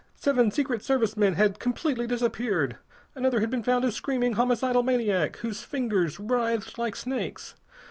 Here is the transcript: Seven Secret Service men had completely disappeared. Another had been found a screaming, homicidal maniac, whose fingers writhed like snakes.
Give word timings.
Seven 0.15 0.49
Secret 0.49 0.81
Service 0.83 1.15
men 1.15 1.35
had 1.35 1.59
completely 1.59 2.07
disappeared. 2.07 2.77
Another 3.13 3.39
had 3.39 3.51
been 3.51 3.61
found 3.61 3.85
a 3.85 3.91
screaming, 3.91 4.33
homicidal 4.33 4.81
maniac, 4.81 5.35
whose 5.37 5.61
fingers 5.61 6.19
writhed 6.19 6.79
like 6.79 6.95
snakes. 6.95 7.53